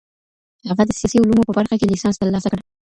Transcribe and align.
هغه 0.69 0.83
د 0.87 0.91
سياسي 0.99 1.17
علومو 1.21 1.47
په 1.47 1.53
برخه 1.59 1.75
کې 1.79 1.89
ليسانس 1.91 2.15
ترلاسه 2.21 2.47
کړ. 2.51 2.59